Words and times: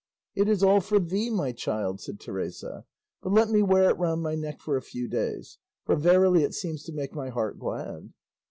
"It 0.33 0.49
is 0.49 0.63
all 0.63 0.81
for 0.81 0.99
thee, 0.99 1.29
my 1.29 1.51
child," 1.51 2.01
said 2.01 2.19
Teresa; 2.19 2.85
"but 3.21 3.33
let 3.33 3.51
me 3.51 3.61
wear 3.61 3.87
it 3.87 3.99
round 3.99 4.23
my 4.23 4.33
neck 4.33 4.59
for 4.59 4.75
a 4.75 4.81
few 4.81 5.07
days; 5.07 5.59
for 5.85 5.95
verily 5.95 6.41
it 6.41 6.55
seems 6.55 6.83
to 6.85 6.91
make 6.91 7.13
my 7.13 7.29
heart 7.29 7.59
glad." 7.59 8.11